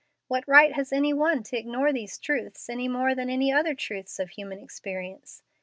What 0.27 0.47
right 0.47 0.73
has 0.73 0.91
any 0.91 1.13
one 1.13 1.43
to 1.43 1.57
ignore 1.59 1.93
these 1.93 2.17
truths 2.17 2.67
any 2.69 2.87
more 2.87 3.13
than 3.13 3.29
any 3.29 3.53
other 3.53 3.75
truths 3.75 4.17
of 4.17 4.31
human 4.31 4.57
experience? 4.59 5.43